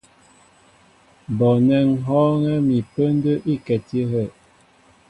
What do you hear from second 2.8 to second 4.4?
pə́ndə́ íkɛti áhə'.